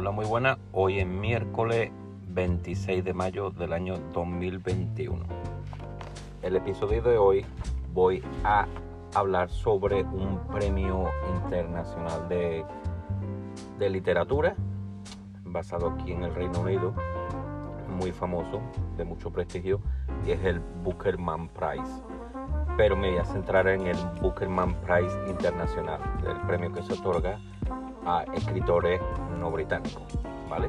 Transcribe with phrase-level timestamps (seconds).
[0.00, 0.56] Hola, muy buena.
[0.72, 1.90] Hoy es miércoles
[2.28, 5.22] 26 de mayo del año 2021.
[6.40, 7.44] El episodio de hoy
[7.92, 8.66] voy a
[9.14, 12.64] hablar sobre un premio internacional de,
[13.78, 14.56] de literatura
[15.44, 16.94] basado aquí en el Reino Unido,
[17.98, 18.62] muy famoso,
[18.96, 19.82] de mucho prestigio,
[20.26, 22.02] y es el Bookerman Prize.
[22.78, 27.38] Pero me voy a centrar en el Bookerman Prize Internacional, el premio que se otorga
[28.06, 28.98] a escritores
[29.40, 30.02] no británicos,
[30.48, 30.68] ¿vale?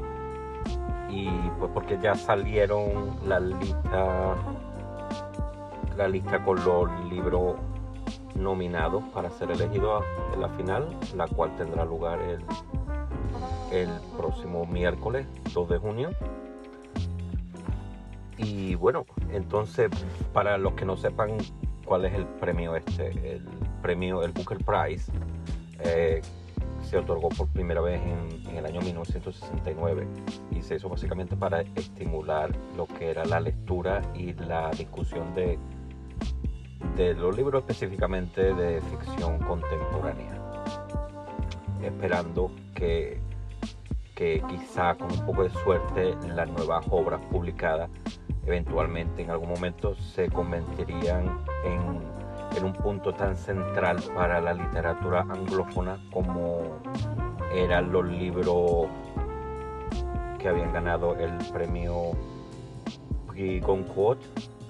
[1.08, 4.34] Y pues porque ya salieron la lista,
[5.96, 7.56] la lista con los libros
[8.34, 12.40] nominados para ser elegidos en la final, la cual tendrá lugar el,
[13.70, 16.10] el próximo miércoles 2 de junio.
[18.38, 19.90] Y bueno, entonces
[20.32, 21.36] para los que no sepan
[21.84, 23.46] cuál es el premio este, el
[23.82, 25.12] premio, el Booker Prize,
[25.80, 26.22] eh,
[26.92, 30.06] se otorgó por primera vez en, el año 1969
[30.50, 35.58] y se hizo básicamente para estimular lo que era la lectura y la discusión de,
[36.94, 40.38] de los libros específicamente de ficción contemporánea,
[41.82, 43.22] esperando que,
[44.14, 47.88] que quizá con un poco de suerte las nuevas obras publicadas
[48.44, 52.21] eventualmente en algún momento se convertirían en
[52.56, 56.80] en un punto tan central para la literatura anglófona como
[57.54, 58.86] eran los libros
[60.38, 62.12] que habían ganado el premio
[63.28, 64.20] Prix Goncourt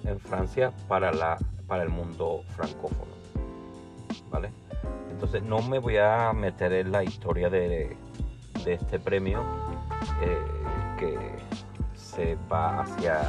[0.05, 3.13] en Francia para, la, para el mundo francófono.
[4.31, 4.51] ¿Vale?
[5.11, 7.97] Entonces no me voy a meter en la historia de,
[8.65, 9.41] de este premio
[10.23, 10.39] eh,
[10.99, 11.19] que
[11.95, 13.21] se va hacia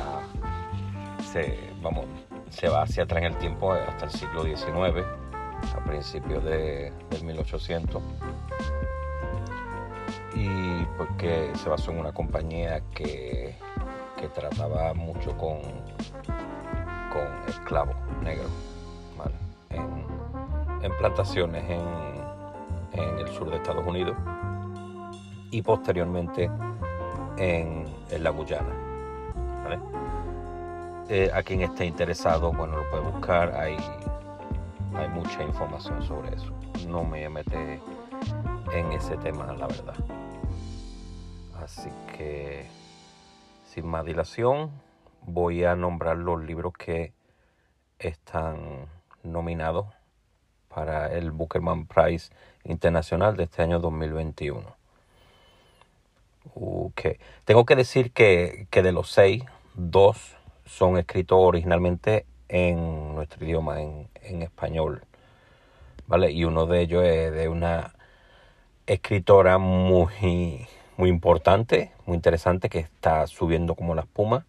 [1.31, 2.05] se, vamos,
[2.53, 5.05] se va hacia atrás en el tiempo hasta el siglo XIX,
[5.75, 8.01] a principios de, del 1800.
[10.35, 13.55] Y porque se basó en una compañía que,
[14.19, 15.61] que trataba mucho con,
[17.11, 18.51] con esclavos negros,
[19.17, 19.35] ¿vale?
[19.69, 24.15] en, en, plantaciones en, en, el sur de Estados Unidos
[25.51, 26.49] y posteriormente
[27.37, 28.73] en, en la Guyana.
[29.63, 30.02] ¿vale?
[31.09, 33.55] Eh, a quien esté interesado, bueno, lo puede buscar.
[33.55, 33.77] Hay,
[34.95, 36.53] hay mucha información sobre eso.
[36.87, 37.81] No me mete
[38.71, 39.95] en ese tema, la verdad.
[41.61, 42.65] Así que,
[43.65, 44.71] sin más dilación,
[45.21, 47.13] voy a nombrar los libros que
[47.99, 48.87] están
[49.23, 49.87] nominados
[50.67, 52.31] para el Bookerman Prize
[52.63, 54.75] Internacional de este año 2021.
[56.55, 57.19] Okay.
[57.45, 59.43] Tengo que decir que, que de los seis,
[59.75, 60.35] dos
[60.65, 65.03] son escritos originalmente en nuestro idioma, en, en español.
[66.07, 66.31] ¿Vale?
[66.31, 67.93] Y uno de ellos es de una
[68.85, 74.45] escritora muy, muy importante, muy interesante, que está subiendo como la espuma,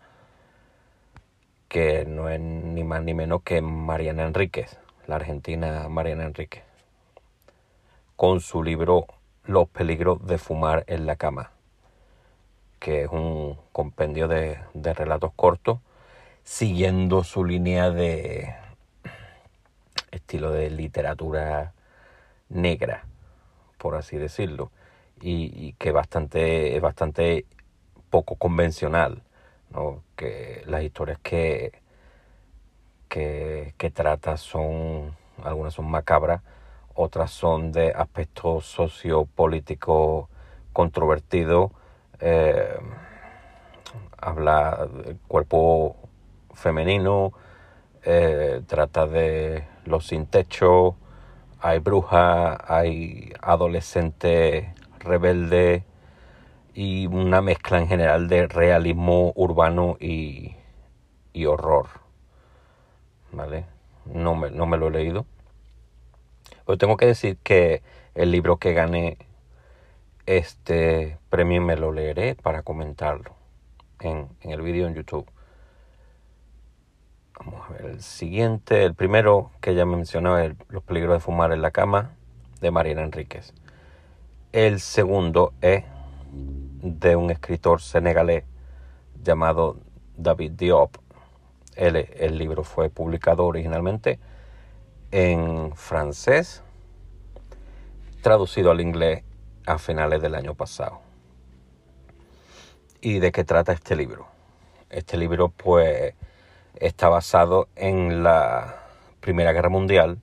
[1.69, 6.65] que no es ni más ni menos que Mariana Enríquez, la argentina Mariana Enríquez,
[8.17, 9.07] con su libro
[9.45, 11.51] Los peligros de fumar en la cama,
[12.79, 15.79] que es un compendio de, de relatos cortos
[16.45, 18.55] siguiendo su línea de
[20.11, 21.73] estilo de literatura
[22.49, 23.05] negra,
[23.79, 24.71] por así decirlo,
[25.21, 27.47] y, que bastante, es bastante
[28.11, 29.23] poco convencional,
[29.71, 30.03] ¿no?
[30.17, 31.81] que las historias que,
[33.09, 36.43] que, que trata son, algunas son macabras,
[36.95, 40.29] otras son de aspectos sociopolíticos
[40.73, 41.73] controvertidos,
[42.21, 42.77] eh,
[44.19, 45.97] habla del cuerpo
[46.55, 47.33] femenino,
[48.03, 50.97] eh, trata de los sin techo,
[51.61, 55.85] hay brujas, hay adolescente rebelde
[56.75, 60.57] y una mezcla en general de realismo urbano y,
[61.33, 61.87] y horror.
[63.33, 63.65] ¿Vale?
[64.05, 65.25] No me, no me lo he leído.
[66.67, 67.83] Pero tengo que decir que
[68.15, 69.19] el libro que gané
[70.27, 73.33] este premio me lo leeré para comentarlo
[74.01, 75.29] en, en el vídeo en YouTube.
[77.39, 78.85] Vamos a ver el siguiente.
[78.85, 82.13] El primero que ya mencionó es Los peligros de fumar en la cama
[82.61, 83.53] de Mariana Enríquez.
[84.53, 85.85] El segundo es
[86.31, 88.45] de un escritor senegalés
[89.21, 89.79] llamado
[90.17, 90.97] David Diop.
[91.75, 94.21] El, el libro fue publicado originalmente
[95.11, 96.63] en francés,
[98.23, 99.25] traducido al inglés
[99.67, 101.01] a finales del año pasado.
[103.01, 104.29] ¿Y de qué trata este libro?
[104.89, 106.15] Este libro pues
[106.77, 108.77] está basado en la
[109.21, 110.19] Primera Guerra Mundial,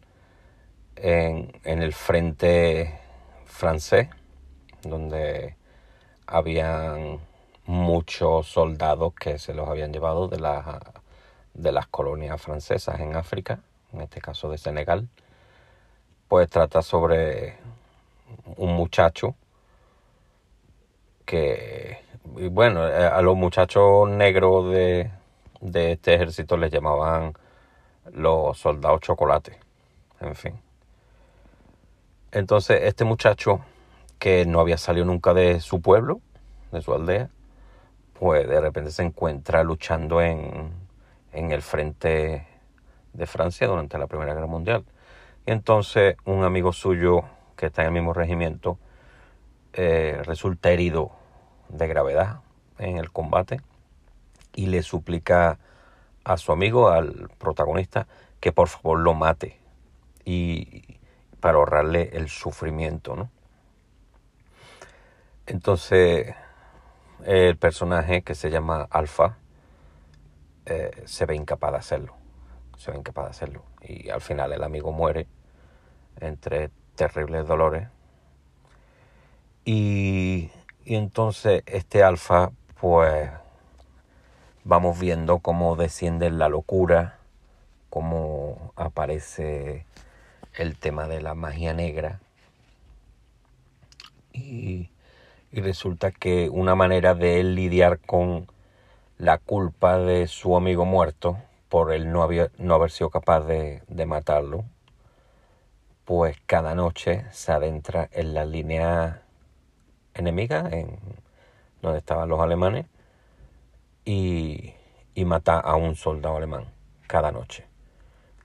[0.95, 2.99] en, en el frente
[3.45, 4.09] francés,
[4.83, 5.55] donde
[6.27, 7.19] habían
[7.65, 10.37] muchos soldados que se los habían llevado de,
[11.53, 13.59] de las colonias francesas en África,
[13.93, 15.07] en este caso de Senegal.
[16.27, 17.57] Pues trata sobre
[18.57, 19.35] un muchacho
[21.25, 25.11] que, bueno, eh, a los muchachos negros de,
[25.61, 27.33] de este ejército les llamaban
[28.13, 29.57] los soldados chocolate,
[30.19, 30.59] en fin.
[32.31, 33.61] Entonces, este muchacho
[34.19, 36.21] que no había salido nunca de su pueblo,
[36.71, 37.29] de su aldea,
[38.19, 40.71] pues de repente se encuentra luchando en,
[41.33, 42.47] en el frente
[43.13, 44.85] de Francia durante la Primera Guerra Mundial.
[45.45, 47.23] Y entonces un amigo suyo
[47.55, 48.77] que está en el mismo regimiento
[49.73, 51.11] eh, resulta herido
[51.69, 52.41] de gravedad
[52.77, 53.61] en el combate
[54.55, 55.59] y le suplica
[56.23, 58.07] a su amigo, al protagonista,
[58.39, 59.59] que por favor lo mate
[60.25, 60.99] y
[61.39, 63.29] para ahorrarle el sufrimiento, ¿no?
[65.47, 66.33] Entonces,
[67.25, 69.37] el personaje que se llama Alfa
[70.65, 72.15] eh, se ve incapaz de hacerlo.
[72.77, 73.63] Se ve incapaz de hacerlo.
[73.81, 75.27] Y al final el amigo muere
[76.19, 77.87] entre terribles dolores.
[79.65, 80.51] Y,
[80.85, 83.29] y entonces este Alfa, pues
[84.63, 87.17] vamos viendo cómo desciende la locura,
[87.89, 89.85] cómo aparece
[90.53, 92.19] el tema de la magia negra.
[94.33, 94.89] Y,
[95.53, 98.47] resulta que una manera de él lidiar con
[99.17, 101.37] la culpa de su amigo muerto
[101.67, 102.27] por él no,
[102.57, 104.63] no haber sido capaz de, de matarlo,
[106.05, 109.23] pues cada noche se adentra en la línea
[110.13, 110.97] enemiga, en
[111.81, 112.85] donde estaban los alemanes,
[114.05, 114.73] y,
[115.15, 116.65] y mata a un soldado alemán
[117.07, 117.65] cada noche.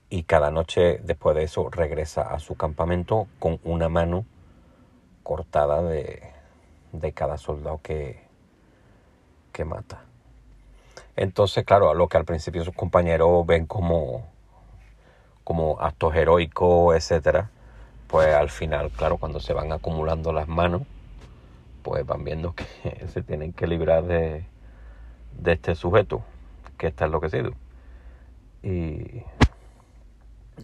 [0.09, 4.25] Y cada noche después de eso regresa a su campamento con una mano
[5.23, 6.31] cortada de,
[6.93, 8.21] de cada soldado que,
[9.51, 10.03] que mata.
[11.15, 14.25] Entonces, claro, lo que al principio sus compañeros ven como,
[15.43, 17.49] como actos heroicos, etcétera,
[18.07, 20.83] pues al final, claro, cuando se van acumulando las manos,
[21.83, 24.45] pues van viendo que se tienen que librar de,
[25.39, 26.23] de este sujeto
[26.77, 27.51] que está enloquecido.
[28.63, 29.23] Y,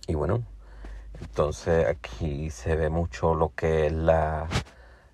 [0.07, 0.43] y bueno,
[1.19, 4.47] entonces aquí se ve mucho lo que es la,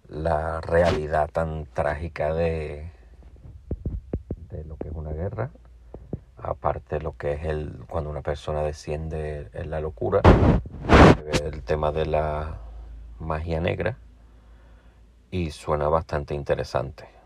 [0.08, 2.92] la realidad tan trágica de,
[4.50, 5.52] de lo que es una guerra.
[6.38, 10.22] Aparte lo que es el cuando una persona desciende en la locura,
[11.44, 12.60] el tema de la
[13.20, 13.98] magia negra
[15.32, 17.19] y suena bastante interesante.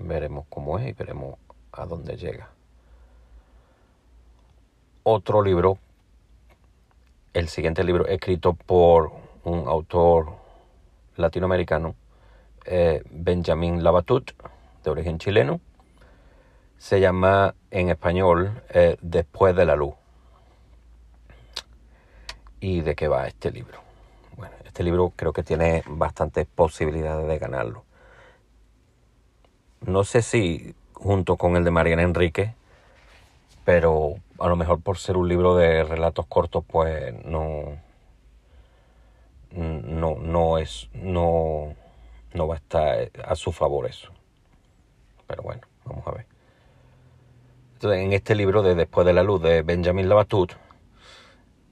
[0.00, 1.36] Veremos cómo es y veremos
[1.72, 2.48] a dónde llega.
[5.02, 5.76] Otro libro,
[7.34, 9.12] el siguiente libro escrito por
[9.44, 10.36] un autor
[11.16, 11.94] latinoamericano,
[12.64, 14.32] eh, Benjamin Labatut,
[14.82, 15.60] de origen chileno.
[16.78, 19.94] Se llama en español eh, Después de la luz.
[22.58, 23.80] ¿Y de qué va este libro?
[24.38, 27.89] Bueno, este libro creo que tiene bastantes posibilidades de ganarlo
[29.86, 32.54] no sé si junto con el de Mariana Enrique,
[33.64, 37.78] pero a lo mejor por ser un libro de relatos cortos, pues no,
[39.52, 41.74] no, no es, no,
[42.34, 44.10] no va a estar a su favor eso.
[45.26, 46.26] Pero bueno, vamos a ver.
[47.74, 50.52] Entonces, en este libro de Después de la Luz de Benjamin Labatut,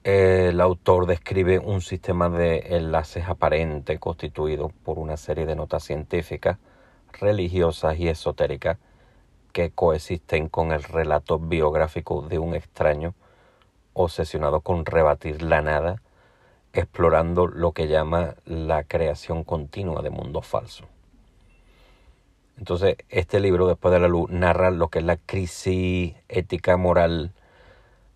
[0.04, 6.56] el autor describe un sistema de enlaces aparente constituido por una serie de notas científicas
[7.20, 8.78] religiosas y esotéricas
[9.52, 13.14] que coexisten con el relato biográfico de un extraño
[13.92, 16.02] obsesionado con rebatir la nada,
[16.72, 20.86] explorando lo que llama la creación continua de mundos falsos.
[22.58, 27.32] Entonces, este libro, Después de la Luz, narra lo que es la crisis ética moral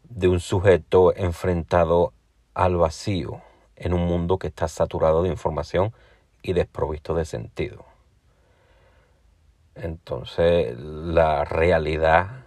[0.08, 2.12] de un sujeto enfrentado
[2.54, 3.40] al vacío
[3.76, 5.92] en un mundo que está saturado de información
[6.42, 7.91] y desprovisto de sentido.
[9.74, 12.44] Entonces la realidad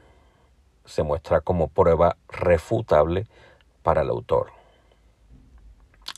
[0.86, 3.28] se muestra como prueba refutable
[3.82, 4.52] para el autor.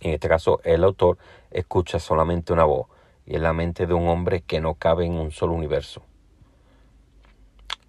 [0.01, 1.17] En este caso, el autor
[1.49, 2.87] escucha solamente una voz
[3.25, 6.01] y es la mente de un hombre que no cabe en un solo universo.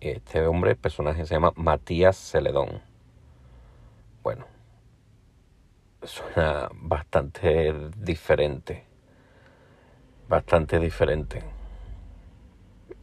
[0.00, 2.80] Este hombre, el personaje se llama Matías Celedón.
[4.22, 4.46] Bueno,
[6.02, 8.84] suena bastante diferente.
[10.28, 11.57] Bastante diferente.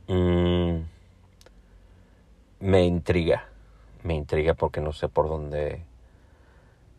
[0.08, 0.84] Mm,
[2.60, 3.48] me intriga,
[4.04, 5.84] me intriga porque no sé por dónde,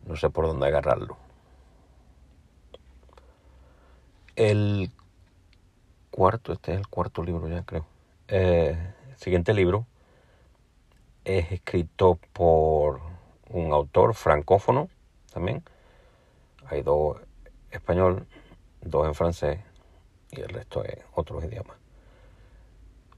[0.05, 1.17] no sé por dónde agarrarlo.
[4.35, 4.91] El
[6.11, 7.85] cuarto, este es el cuarto libro ya creo.
[8.27, 8.77] Eh,
[9.09, 9.85] el siguiente libro
[11.23, 13.01] es escrito por
[13.49, 14.89] un autor francófono
[15.33, 15.63] también.
[16.67, 17.17] Hay dos
[17.71, 18.27] español,
[18.81, 19.59] dos en francés
[20.31, 21.86] y el resto es otros idiomas.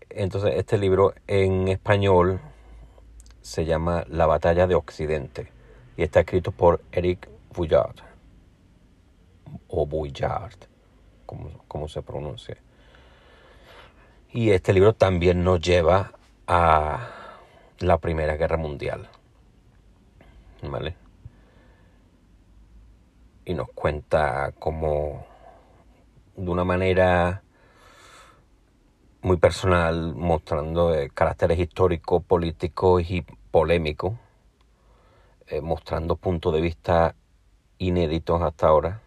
[0.09, 2.39] Entonces este libro en español
[3.41, 5.51] se llama La batalla de Occidente
[5.97, 7.95] y está escrito por Eric Bouillard
[9.67, 10.55] o Bouillard,
[11.25, 12.57] como, como se pronuncia.
[14.31, 16.11] Y este libro también nos lleva
[16.47, 17.09] a
[17.79, 19.07] la Primera Guerra Mundial.
[20.61, 20.95] ¿Vale?
[23.45, 25.25] Y nos cuenta como
[26.35, 27.41] de una manera
[29.21, 34.13] muy personal, mostrando eh, caracteres históricos, políticos y polémicos,
[35.47, 37.15] eh, mostrando puntos de vista
[37.79, 39.01] inéditos hasta ahora,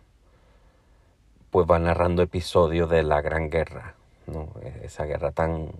[1.50, 3.94] pues va narrando episodios de la Gran Guerra,
[4.26, 4.48] ¿no?
[4.62, 5.70] E-, esa guerra tan,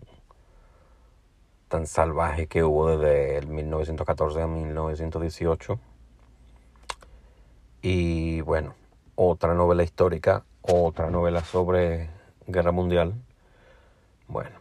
[1.69, 5.79] tan salvaje que hubo desde el 1914 a 1918.
[7.83, 8.75] Y bueno,
[9.15, 12.09] otra novela histórica, otra novela sobre
[12.47, 13.15] guerra mundial
[14.33, 14.59] bueno,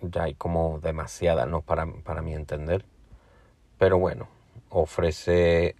[0.00, 1.60] ya hay como demasiada, ¿no?
[1.62, 2.84] Para, para mi entender.
[3.78, 4.28] Pero bueno,
[4.70, 5.76] ofrece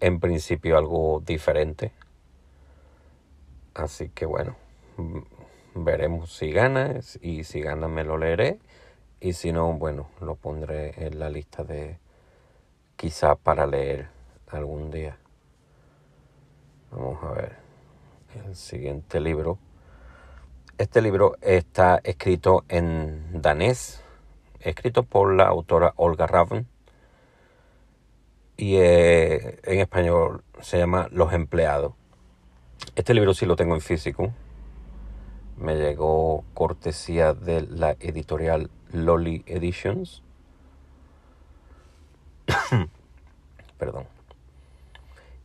[0.00, 1.92] en principio algo diferente.
[3.74, 4.56] Así que bueno,
[5.74, 8.58] veremos si gana y si gana me lo leeré
[9.20, 11.98] y si no, bueno, lo pondré en la lista de
[12.96, 14.08] quizá para leer
[14.48, 15.18] algún día.
[16.90, 17.56] Vamos a ver
[18.46, 19.58] el siguiente libro
[20.80, 24.02] este libro está escrito en danés,
[24.60, 26.66] escrito por la autora Olga Raven
[28.56, 31.92] y eh, en español se llama Los empleados.
[32.96, 34.32] Este libro sí lo tengo en físico.
[35.58, 40.22] Me llegó cortesía de la editorial Lolly Editions.
[43.78, 44.06] Perdón.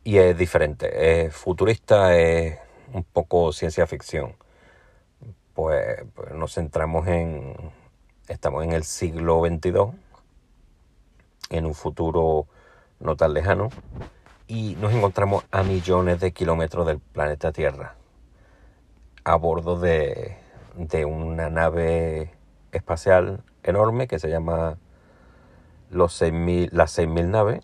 [0.02, 1.26] Y es diferente.
[1.26, 2.58] Es futurista, es
[2.94, 4.34] un poco ciencia ficción
[5.56, 7.54] pues, pues, nos centramos en,
[8.28, 9.90] estamos en el siglo XXII,
[11.48, 12.46] en un futuro
[13.00, 13.70] no tan lejano,
[14.46, 17.94] y nos encontramos a millones de kilómetros del planeta Tierra,
[19.24, 20.36] a bordo de,
[20.76, 22.32] de una nave
[22.72, 24.76] espacial enorme que se llama
[25.90, 27.62] los 6000, las 6.000 naves,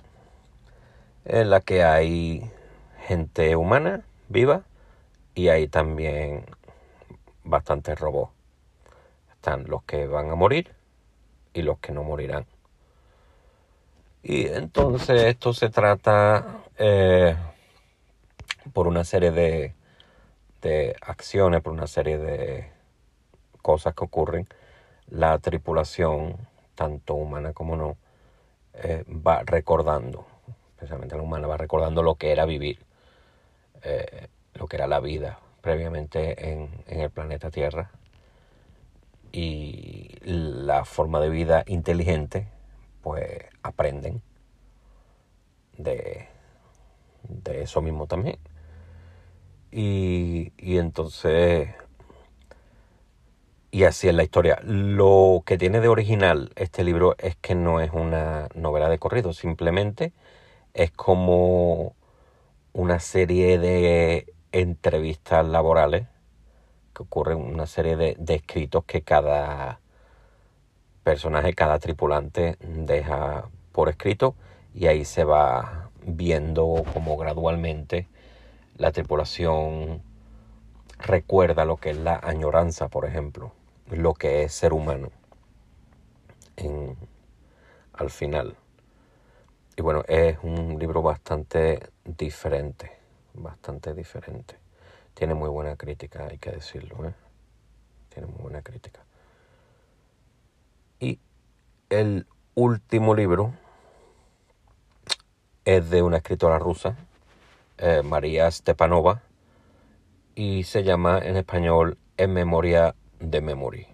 [1.26, 2.50] en la que hay
[3.06, 4.62] gente humana viva
[5.34, 6.46] y hay también
[7.44, 8.32] bastantes robots.
[9.32, 10.74] Están los que van a morir
[11.52, 12.46] y los que no morirán.
[14.22, 17.36] Y entonces esto se trata eh,
[18.72, 19.74] por una serie de,
[20.60, 22.70] de acciones, por una serie de
[23.62, 24.48] cosas que ocurren.
[25.08, 26.36] La tripulación,
[26.74, 27.96] tanto humana como no,
[28.74, 30.26] eh, va recordando,
[30.70, 32.78] especialmente la humana, va recordando lo que era vivir,
[33.82, 37.90] eh, lo que era la vida, previamente en, el planeta Tierra
[39.32, 42.48] y la forma de vida inteligente,
[43.00, 44.20] pues aprenden
[45.78, 46.28] de,
[47.22, 48.38] de eso mismo también.
[49.70, 51.70] Y, y, entonces,
[53.70, 54.60] y así es la historia.
[54.64, 59.32] Lo que tiene de original este libro es que no es una novela de corrido,
[59.32, 60.12] simplemente
[60.74, 61.94] es como
[62.74, 66.06] una serie de entrevistas laborales
[66.94, 69.80] que ocurren una serie de, escritos que cada
[71.02, 74.36] personaje, cada tripulante deja por escrito
[74.74, 78.08] y ahí se va viendo como gradualmente
[78.76, 80.02] la tripulación
[80.98, 83.52] recuerda lo que es la añoranza, por ejemplo,
[83.90, 85.10] lo que es ser humano
[87.94, 88.56] al final.
[89.76, 93.01] Y bueno, es un libro bastante diferente
[93.34, 94.56] bastante diferente.
[95.14, 97.06] Tiene muy buena crítica, hay que decirlo.
[97.06, 97.14] ¿eh?
[98.08, 99.04] Tiene muy buena crítica.
[101.00, 101.18] Y
[101.90, 103.54] el último libro
[105.64, 106.96] es de una escritora rusa,
[107.78, 109.22] eh, María Stepanova,
[110.34, 113.86] y se llama en español En memoria de memory.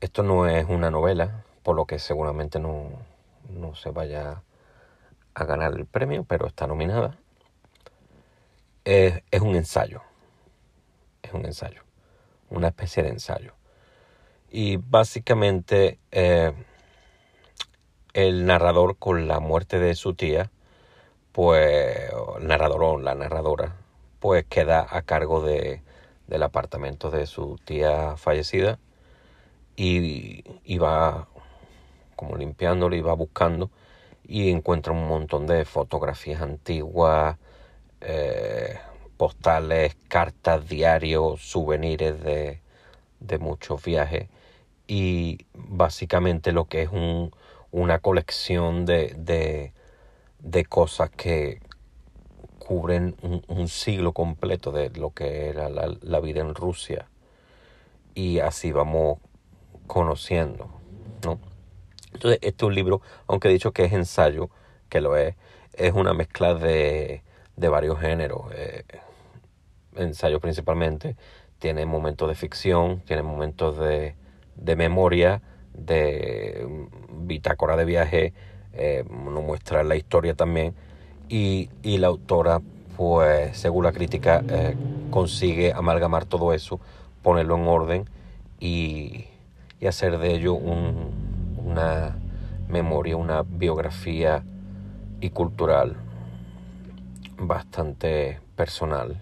[0.00, 2.90] Esto no es una novela, por lo que seguramente no,
[3.48, 4.42] no se vaya
[5.34, 7.18] a ganar el premio, pero está nominada
[8.86, 10.00] es, un ensayo.
[11.22, 11.82] Es un ensayo.
[12.50, 13.52] Una especie de ensayo.
[14.48, 16.52] Y básicamente eh,
[18.14, 20.50] el narrador con la muerte de su tía,
[21.32, 23.74] pues el narrador o la narradora,
[24.20, 25.82] pues queda a cargo de,
[26.28, 28.78] del apartamento de su tía fallecida
[29.74, 31.28] y, y va
[32.14, 33.70] como limpiándolo y va buscando
[34.24, 37.36] y encuentra un montón de fotografías antiguas,
[38.00, 38.78] eh,
[39.16, 42.60] postales, cartas, diarios, souvenirs de,
[43.20, 44.28] de muchos viajes
[44.86, 47.34] y básicamente lo que es un,
[47.72, 49.72] una colección de, de,
[50.40, 51.60] de cosas que
[52.58, 53.16] cubren
[53.48, 57.06] un, siglo completo de lo que era la, la, vida en Rusia
[58.14, 59.18] y así vamos
[59.86, 60.68] conociendo,
[61.24, 61.38] ¿no?
[62.12, 64.50] Entonces, este es un libro, aunque he dicho que es ensayo,
[64.88, 65.36] que lo es,
[65.74, 67.22] es una mezcla de,
[67.56, 68.42] de varios géneros.
[68.54, 68.84] Eh,
[69.96, 71.16] ensayo principalmente,
[71.58, 74.14] tiene momentos de ficción, tiene momentos de,
[74.56, 78.32] de memoria, de bitácora de viaje,
[78.74, 80.74] eh, nos muestra la historia también.
[81.28, 82.60] Y, y, la autora,
[82.96, 84.76] pues según la crítica, eh,
[85.10, 86.78] consigue amalgamar todo eso,
[87.22, 88.04] ponerlo en orden
[88.60, 89.24] y,
[89.80, 92.16] y hacer de ello un, una
[92.68, 94.44] memoria, una biografía
[95.20, 95.96] y cultural
[97.38, 99.20] bastante personal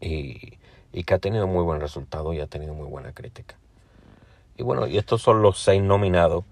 [0.00, 0.58] y,
[0.92, 3.56] y, que ha tenido muy buen resultado y ha tenido muy buena crítica.
[4.56, 6.44] Y bueno, y estos son los seis nominados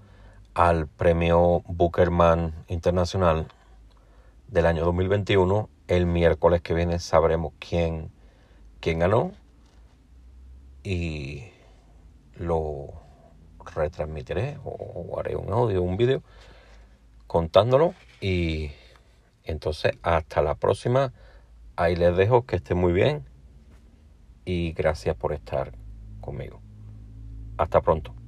[0.54, 3.46] al premio Bookerman Internacional
[4.48, 5.68] del año 2021.
[5.88, 8.10] El miércoles que viene sabremos quién,
[8.80, 9.32] quién ganó
[10.82, 11.44] y
[12.36, 12.88] lo
[13.74, 16.22] retransmitiré o, haré un audio, un vídeo
[17.26, 18.70] contándolo y
[19.44, 21.12] entonces hasta la próxima.
[21.76, 23.28] Ahí les dejo que esté muy bien
[24.44, 25.72] y gracias por estar
[26.20, 26.60] conmigo.
[27.56, 28.21] Hasta pronto.